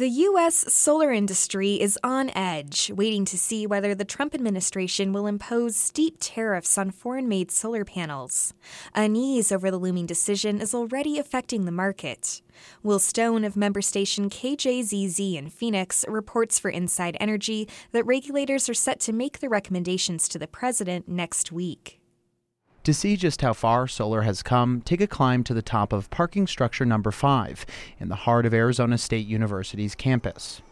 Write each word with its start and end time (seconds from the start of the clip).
The 0.00 0.08
U.S. 0.08 0.72
solar 0.72 1.12
industry 1.12 1.78
is 1.78 1.98
on 2.02 2.30
edge, 2.30 2.90
waiting 2.94 3.26
to 3.26 3.36
see 3.36 3.66
whether 3.66 3.94
the 3.94 4.06
Trump 4.06 4.34
administration 4.34 5.12
will 5.12 5.26
impose 5.26 5.76
steep 5.76 6.16
tariffs 6.20 6.78
on 6.78 6.90
foreign 6.90 7.28
made 7.28 7.50
solar 7.50 7.84
panels. 7.84 8.54
Unease 8.94 9.52
over 9.52 9.70
the 9.70 9.76
looming 9.76 10.06
decision 10.06 10.58
is 10.62 10.74
already 10.74 11.18
affecting 11.18 11.66
the 11.66 11.70
market. 11.70 12.40
Will 12.82 12.98
Stone 12.98 13.44
of 13.44 13.58
member 13.58 13.82
station 13.82 14.30
KJZZ 14.30 15.36
in 15.36 15.50
Phoenix 15.50 16.06
reports 16.08 16.58
for 16.58 16.70
Inside 16.70 17.18
Energy 17.20 17.68
that 17.92 18.06
regulators 18.06 18.70
are 18.70 18.74
set 18.74 19.00
to 19.00 19.12
make 19.12 19.40
the 19.40 19.50
recommendations 19.50 20.30
to 20.30 20.38
the 20.38 20.48
president 20.48 21.08
next 21.08 21.52
week. 21.52 21.99
To 22.84 22.94
see 22.94 23.16
just 23.16 23.42
how 23.42 23.52
far 23.52 23.86
solar 23.86 24.22
has 24.22 24.42
come, 24.42 24.80
take 24.80 25.02
a 25.02 25.06
climb 25.06 25.44
to 25.44 25.52
the 25.52 25.60
top 25.60 25.92
of 25.92 26.08
parking 26.08 26.46
structure 26.46 26.86
number 26.86 27.10
5 27.10 27.66
in 27.98 28.08
the 28.08 28.14
heart 28.14 28.46
of 28.46 28.54
Arizona 28.54 28.96
State 28.96 29.26
University's 29.26 29.94
campus. 29.94 30.62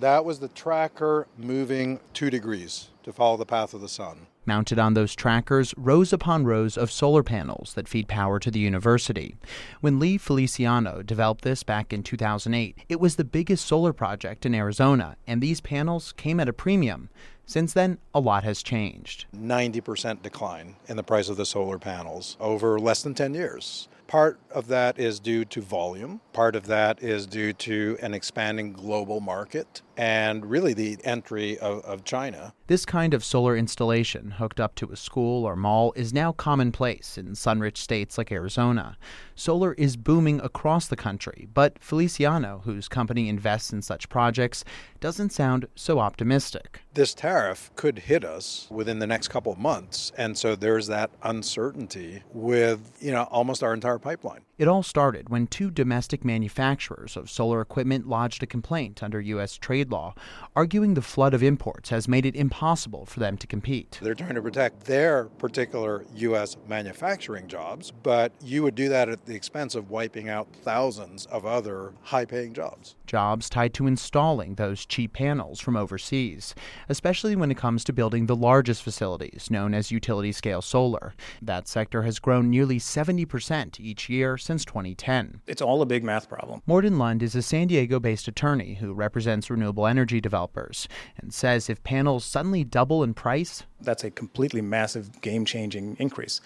That 0.00 0.24
was 0.24 0.40
the 0.40 0.48
tracker 0.48 1.26
moving 1.38 2.00
two 2.12 2.30
degrees 2.30 2.88
to 3.04 3.12
follow 3.12 3.36
the 3.36 3.46
path 3.46 3.74
of 3.74 3.80
the 3.80 3.88
sun. 3.88 4.26
Mounted 4.46 4.78
on 4.78 4.94
those 4.94 5.14
trackers, 5.14 5.72
rows 5.76 6.12
upon 6.12 6.44
rows 6.44 6.76
of 6.76 6.90
solar 6.90 7.22
panels 7.22 7.72
that 7.74 7.88
feed 7.88 8.08
power 8.08 8.38
to 8.40 8.50
the 8.50 8.58
university. 8.58 9.36
When 9.80 9.98
Lee 9.98 10.18
Feliciano 10.18 11.02
developed 11.02 11.42
this 11.42 11.62
back 11.62 11.92
in 11.92 12.02
2008, 12.02 12.78
it 12.88 13.00
was 13.00 13.16
the 13.16 13.24
biggest 13.24 13.64
solar 13.64 13.92
project 13.92 14.44
in 14.44 14.54
Arizona, 14.54 15.16
and 15.26 15.40
these 15.40 15.60
panels 15.62 16.12
came 16.12 16.40
at 16.40 16.48
a 16.48 16.52
premium. 16.52 17.08
Since 17.46 17.72
then, 17.72 17.98
a 18.14 18.20
lot 18.20 18.44
has 18.44 18.62
changed. 18.62 19.26
90% 19.34 20.22
decline 20.22 20.76
in 20.88 20.96
the 20.96 21.02
price 21.02 21.28
of 21.28 21.36
the 21.36 21.46
solar 21.46 21.78
panels 21.78 22.36
over 22.40 22.78
less 22.78 23.02
than 23.02 23.14
10 23.14 23.34
years. 23.34 23.88
Part 24.06 24.38
of 24.50 24.68
that 24.68 24.98
is 24.98 25.18
due 25.18 25.44
to 25.46 25.60
volume, 25.60 26.20
part 26.32 26.54
of 26.54 26.66
that 26.66 27.02
is 27.02 27.26
due 27.26 27.52
to 27.54 27.96
an 28.02 28.14
expanding 28.14 28.72
global 28.72 29.20
market, 29.20 29.82
and 29.96 30.44
really 30.44 30.74
the 30.74 30.98
entry 31.04 31.58
of, 31.58 31.84
of 31.84 32.04
China. 32.04 32.52
This 32.66 32.84
kind 32.84 33.14
of 33.14 33.24
solar 33.24 33.56
installation 33.56 34.32
hooked 34.32 34.60
up 34.60 34.74
to 34.76 34.90
a 34.90 34.96
school 34.96 35.44
or 35.44 35.56
mall 35.56 35.92
is 35.96 36.12
now 36.12 36.32
commonplace 36.32 37.16
in 37.16 37.34
sun 37.34 37.60
rich 37.60 37.78
states 37.78 38.18
like 38.18 38.30
Arizona. 38.30 38.96
Solar 39.34 39.72
is 39.74 39.96
booming 39.96 40.40
across 40.40 40.86
the 40.86 40.96
country, 40.96 41.48
but 41.52 41.78
Feliciano, 41.78 42.62
whose 42.64 42.88
company 42.88 43.28
invests 43.28 43.72
in 43.72 43.82
such 43.82 44.08
projects, 44.08 44.64
doesn't 45.04 45.34
sound 45.34 45.68
so 45.74 45.98
optimistic. 45.98 46.80
This 46.94 47.12
tariff 47.12 47.70
could 47.76 47.98
hit 47.98 48.24
us 48.24 48.66
within 48.70 49.00
the 49.00 49.06
next 49.06 49.28
couple 49.28 49.52
of 49.52 49.58
months, 49.58 50.10
and 50.16 50.38
so 50.38 50.56
there's 50.56 50.86
that 50.86 51.10
uncertainty 51.22 52.22
with, 52.32 52.96
you 53.00 53.12
know, 53.12 53.24
almost 53.24 53.62
our 53.62 53.74
entire 53.74 53.98
pipeline. 53.98 54.40
It 54.56 54.68
all 54.68 54.84
started 54.84 55.30
when 55.30 55.48
two 55.48 55.68
domestic 55.68 56.24
manufacturers 56.24 57.16
of 57.16 57.28
solar 57.28 57.60
equipment 57.60 58.08
lodged 58.08 58.40
a 58.40 58.46
complaint 58.46 59.02
under 59.02 59.20
U.S. 59.20 59.56
trade 59.56 59.90
law, 59.90 60.14
arguing 60.54 60.94
the 60.94 61.02
flood 61.02 61.34
of 61.34 61.42
imports 61.42 61.88
has 61.90 62.06
made 62.06 62.24
it 62.24 62.36
impossible 62.36 63.04
for 63.04 63.18
them 63.18 63.36
to 63.38 63.48
compete. 63.48 63.98
They're 64.00 64.14
trying 64.14 64.36
to 64.36 64.42
protect 64.42 64.84
their 64.84 65.24
particular 65.24 66.04
U.S. 66.14 66.56
manufacturing 66.68 67.48
jobs, 67.48 67.90
but 67.90 68.32
you 68.44 68.62
would 68.62 68.76
do 68.76 68.88
that 68.90 69.08
at 69.08 69.26
the 69.26 69.34
expense 69.34 69.74
of 69.74 69.90
wiping 69.90 70.28
out 70.28 70.46
thousands 70.62 71.26
of 71.26 71.44
other 71.44 71.92
high 72.02 72.24
paying 72.24 72.52
jobs. 72.54 72.94
Jobs 73.06 73.50
tied 73.50 73.74
to 73.74 73.88
installing 73.88 74.54
those 74.54 74.86
cheap 74.86 75.14
panels 75.14 75.58
from 75.58 75.76
overseas, 75.76 76.54
especially 76.88 77.34
when 77.34 77.50
it 77.50 77.56
comes 77.56 77.82
to 77.82 77.92
building 77.92 78.26
the 78.26 78.36
largest 78.36 78.84
facilities, 78.84 79.50
known 79.50 79.74
as 79.74 79.90
utility 79.90 80.30
scale 80.30 80.62
solar. 80.62 81.14
That 81.42 81.66
sector 81.66 82.02
has 82.02 82.20
grown 82.20 82.50
nearly 82.50 82.78
70% 82.78 83.80
each 83.80 84.08
year 84.08 84.38
since 84.44 84.64
2010. 84.64 85.40
It's 85.46 85.62
all 85.62 85.80
a 85.80 85.86
big 85.86 86.04
math 86.04 86.28
problem. 86.28 86.62
Morten 86.66 86.98
Lund 86.98 87.22
is 87.22 87.34
a 87.34 87.42
San 87.42 87.66
Diego 87.66 87.98
based 87.98 88.28
attorney 88.28 88.74
who 88.74 88.92
represents 88.92 89.50
renewable 89.50 89.86
energy 89.86 90.20
developers 90.20 90.86
and 91.16 91.32
says 91.32 91.70
if 91.70 91.82
panels 91.82 92.24
suddenly 92.24 92.62
double 92.62 93.02
in 93.02 93.14
price, 93.14 93.64
that's 93.80 94.04
a 94.04 94.10
completely 94.10 94.60
massive 94.60 95.20
game 95.20 95.44
changing 95.44 95.96
increase. 95.98 96.40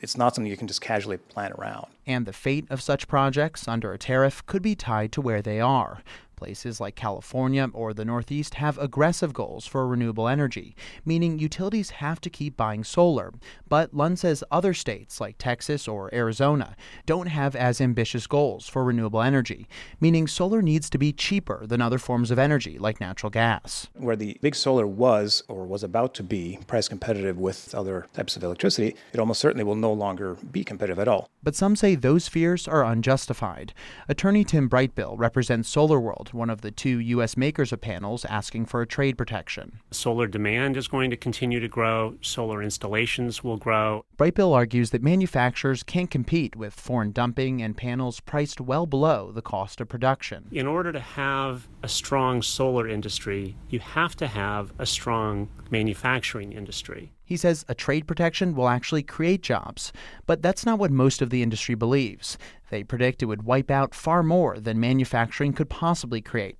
It's 0.00 0.16
not 0.16 0.34
something 0.34 0.50
you 0.50 0.56
can 0.56 0.68
just 0.68 0.80
casually 0.80 1.18
plan 1.18 1.52
around. 1.52 1.86
And 2.06 2.24
the 2.24 2.32
fate 2.32 2.66
of 2.70 2.80
such 2.80 3.08
projects 3.08 3.68
under 3.68 3.92
a 3.92 3.98
tariff 3.98 4.44
could 4.46 4.62
be 4.62 4.74
tied 4.74 5.12
to 5.12 5.20
where 5.20 5.42
they 5.42 5.60
are. 5.60 6.02
Places 6.42 6.80
like 6.80 6.96
California 6.96 7.70
or 7.72 7.94
the 7.94 8.04
Northeast 8.04 8.54
have 8.54 8.76
aggressive 8.78 9.32
goals 9.32 9.64
for 9.64 9.86
renewable 9.86 10.26
energy, 10.26 10.74
meaning 11.04 11.38
utilities 11.38 11.90
have 11.90 12.20
to 12.20 12.28
keep 12.28 12.56
buying 12.56 12.82
solar. 12.82 13.32
But 13.68 13.94
Lund 13.94 14.18
says 14.18 14.42
other 14.50 14.74
states 14.74 15.20
like 15.20 15.36
Texas 15.38 15.86
or 15.86 16.12
Arizona 16.12 16.74
don't 17.06 17.28
have 17.28 17.54
as 17.54 17.80
ambitious 17.80 18.26
goals 18.26 18.66
for 18.68 18.82
renewable 18.82 19.22
energy, 19.22 19.68
meaning 20.00 20.26
solar 20.26 20.62
needs 20.62 20.90
to 20.90 20.98
be 20.98 21.12
cheaper 21.12 21.64
than 21.64 21.80
other 21.80 21.96
forms 21.96 22.32
of 22.32 22.40
energy 22.40 22.76
like 22.76 23.00
natural 23.00 23.30
gas. 23.30 23.86
Where 23.94 24.16
the 24.16 24.36
big 24.42 24.56
solar 24.56 24.88
was 24.88 25.44
or 25.46 25.64
was 25.64 25.84
about 25.84 26.12
to 26.14 26.24
be 26.24 26.58
price 26.66 26.88
competitive 26.88 27.38
with 27.38 27.72
other 27.72 28.08
types 28.14 28.36
of 28.36 28.42
electricity, 28.42 28.96
it 29.12 29.20
almost 29.20 29.40
certainly 29.40 29.62
will 29.62 29.76
no 29.76 29.92
longer 29.92 30.34
be 30.50 30.64
competitive 30.64 30.98
at 30.98 31.06
all. 31.06 31.28
But 31.44 31.54
some 31.54 31.76
say 31.76 31.94
those 31.94 32.26
fears 32.26 32.66
are 32.66 32.84
unjustified. 32.84 33.72
Attorney 34.08 34.42
Tim 34.42 34.68
Brightbill 34.68 35.16
represents 35.16 35.68
Solar 35.68 36.00
One 36.32 36.50
of 36.50 36.60
the 36.60 36.70
two 36.70 36.98
U.S. 36.98 37.36
makers 37.36 37.72
of 37.72 37.80
panels 37.80 38.24
asking 38.24 38.66
for 38.66 38.82
a 38.82 38.86
trade 38.86 39.18
protection. 39.18 39.80
Solar 39.90 40.26
demand 40.26 40.76
is 40.76 40.88
going 40.88 41.10
to 41.10 41.16
continue 41.16 41.60
to 41.60 41.68
grow, 41.68 42.16
solar 42.20 42.62
installations 42.62 43.44
will 43.44 43.56
grow. 43.56 44.04
Brightbill 44.18 44.54
argues 44.54 44.90
that 44.90 45.02
manufacturers 45.02 45.82
can't 45.82 46.10
compete 46.10 46.56
with 46.56 46.74
foreign 46.74 47.12
dumping 47.12 47.62
and 47.62 47.76
panels 47.76 48.20
priced 48.20 48.60
well 48.60 48.86
below 48.86 49.32
the 49.32 49.42
cost 49.42 49.80
of 49.80 49.88
production. 49.88 50.48
In 50.50 50.66
order 50.66 50.92
to 50.92 51.00
have 51.00 51.68
a 51.82 51.88
strong 51.88 52.42
solar 52.42 52.88
industry, 52.88 53.56
you 53.68 53.80
have 53.80 54.16
to 54.16 54.26
have 54.26 54.72
a 54.78 54.86
strong 54.86 55.48
manufacturing 55.70 56.52
industry. 56.52 57.12
He 57.32 57.38
says 57.38 57.64
a 57.66 57.74
trade 57.74 58.06
protection 58.06 58.54
will 58.54 58.68
actually 58.68 59.02
create 59.02 59.40
jobs, 59.40 59.90
but 60.26 60.42
that's 60.42 60.66
not 60.66 60.78
what 60.78 60.90
most 60.90 61.22
of 61.22 61.30
the 61.30 61.42
industry 61.42 61.74
believes. 61.74 62.36
They 62.68 62.84
predict 62.84 63.22
it 63.22 63.24
would 63.24 63.44
wipe 63.44 63.70
out 63.70 63.94
far 63.94 64.22
more 64.22 64.60
than 64.60 64.78
manufacturing 64.78 65.54
could 65.54 65.70
possibly 65.70 66.20
create. 66.20 66.58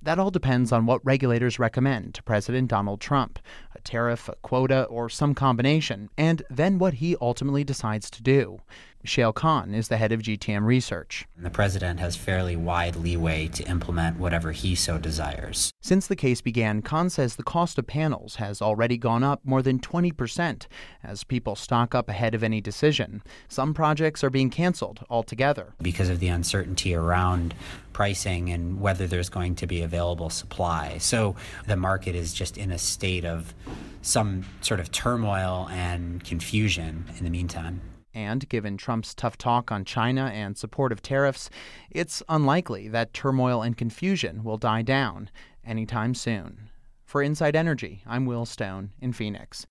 That 0.00 0.20
all 0.20 0.30
depends 0.30 0.70
on 0.70 0.86
what 0.86 1.04
regulators 1.04 1.58
recommend 1.58 2.14
to 2.14 2.22
President 2.22 2.68
Donald 2.68 3.00
Trump 3.00 3.40
a 3.74 3.80
tariff, 3.80 4.28
a 4.28 4.36
quota, 4.42 4.84
or 4.84 5.08
some 5.08 5.34
combination, 5.34 6.08
and 6.16 6.44
then 6.48 6.78
what 6.78 6.94
he 6.94 7.16
ultimately 7.20 7.64
decides 7.64 8.08
to 8.10 8.22
do. 8.22 8.60
Shayle 9.04 9.34
Kann 9.34 9.74
is 9.74 9.88
the 9.88 9.96
head 9.96 10.12
of 10.12 10.22
GTM 10.22 10.64
Research. 10.64 11.26
The 11.36 11.50
president 11.50 11.98
has 11.98 12.14
fairly 12.14 12.54
wide 12.54 12.94
leeway 12.94 13.48
to 13.48 13.64
implement 13.64 14.18
whatever 14.18 14.52
he 14.52 14.76
so 14.76 14.96
desires. 14.96 15.72
Since 15.80 16.06
the 16.06 16.14
case 16.14 16.40
began, 16.40 16.82
Khan 16.82 17.10
says 17.10 17.34
the 17.34 17.42
cost 17.42 17.78
of 17.78 17.86
panels 17.86 18.36
has 18.36 18.62
already 18.62 18.96
gone 18.96 19.24
up 19.24 19.40
more 19.44 19.60
than 19.60 19.80
20% 19.80 20.66
as 21.02 21.24
people 21.24 21.56
stock 21.56 21.96
up 21.96 22.08
ahead 22.08 22.34
of 22.34 22.44
any 22.44 22.60
decision. 22.60 23.22
Some 23.48 23.74
projects 23.74 24.22
are 24.22 24.30
being 24.30 24.50
canceled 24.50 25.04
altogether. 25.10 25.74
Because 25.82 26.08
of 26.08 26.20
the 26.20 26.28
uncertainty 26.28 26.94
around 26.94 27.54
pricing 27.92 28.50
and 28.50 28.80
whether 28.80 29.08
there's 29.08 29.28
going 29.28 29.56
to 29.56 29.66
be 29.66 29.82
available 29.82 30.30
supply. 30.30 30.98
So 30.98 31.34
the 31.66 31.76
market 31.76 32.14
is 32.14 32.32
just 32.32 32.56
in 32.56 32.70
a 32.70 32.78
state 32.78 33.24
of 33.24 33.52
some 34.00 34.44
sort 34.60 34.78
of 34.78 34.92
turmoil 34.92 35.68
and 35.72 36.22
confusion 36.22 37.06
in 37.18 37.24
the 37.24 37.30
meantime. 37.30 37.80
And 38.14 38.48
given 38.48 38.76
Trump's 38.76 39.14
tough 39.14 39.38
talk 39.38 39.72
on 39.72 39.84
China 39.84 40.26
and 40.26 40.56
support 40.56 40.92
of 40.92 41.02
tariffs, 41.02 41.48
it's 41.90 42.22
unlikely 42.28 42.88
that 42.88 43.14
turmoil 43.14 43.62
and 43.62 43.76
confusion 43.76 44.44
will 44.44 44.58
die 44.58 44.82
down 44.82 45.30
anytime 45.64 46.14
soon. 46.14 46.68
For 47.04 47.22
Inside 47.22 47.56
Energy, 47.56 48.02
I'm 48.06 48.26
Will 48.26 48.46
Stone 48.46 48.92
in 49.00 49.12
Phoenix. 49.12 49.66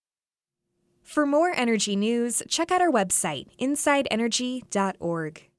For 1.04 1.26
more 1.26 1.52
energy 1.56 1.96
news, 1.96 2.42
check 2.48 2.72
out 2.72 2.82
our 2.82 2.92
website, 2.92 3.48
insideenergy.org. 3.60 5.51